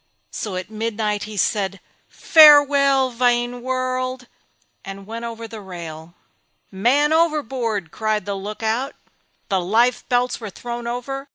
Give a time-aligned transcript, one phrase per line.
[0.31, 4.25] So at midnight he said "Farewell vain world"
[4.83, 6.15] and went over the rail.
[6.71, 8.95] "Man overboard!" cried the Lookout.
[9.49, 11.27] The life belts were thrown over.